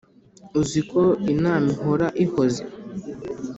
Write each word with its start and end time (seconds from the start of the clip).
uziko 0.61 1.01
inama 1.33 1.67
ihora 1.75 2.07
ihoze 2.23 2.61